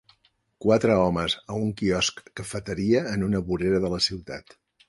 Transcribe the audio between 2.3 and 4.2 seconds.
cafeteria en una vorera de la